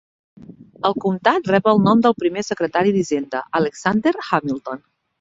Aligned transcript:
El 0.89 0.97
comtat 1.03 1.51
rep 1.53 1.69
el 1.73 1.83
nom 1.89 2.03
del 2.07 2.17
primer 2.23 2.47
secretari 2.49 2.97
d"hisenda, 2.99 3.45
Alexander 3.63 4.19
Hamilton. 4.31 4.87